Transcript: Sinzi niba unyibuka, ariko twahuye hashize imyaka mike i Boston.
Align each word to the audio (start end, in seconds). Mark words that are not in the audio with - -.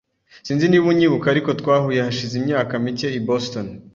Sinzi 0.45 0.65
niba 0.67 0.87
unyibuka, 0.93 1.25
ariko 1.29 1.49
twahuye 1.59 1.99
hashize 2.05 2.33
imyaka 2.41 2.73
mike 2.83 3.07
i 3.19 3.21
Boston. 3.27 3.67